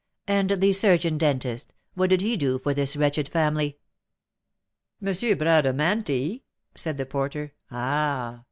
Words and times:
"And 0.27 0.49
the 0.49 0.73
surgeon 0.73 1.19
dentist, 1.19 1.75
what 1.93 2.09
did 2.09 2.21
he 2.21 2.35
do 2.35 2.57
for 2.57 2.73
this 2.73 2.97
wretched 2.97 3.29
family?" 3.29 3.77
"M. 4.99 5.13
Bradamanti?" 5.37 6.41
said 6.75 6.97
the 6.97 7.05
porter. 7.05 7.53
"Ah! 7.69 8.39